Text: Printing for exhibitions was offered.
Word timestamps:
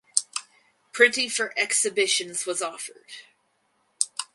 Printing 0.93 1.29
for 1.29 1.53
exhibitions 1.55 2.47
was 2.47 2.59
offered. 2.59 3.05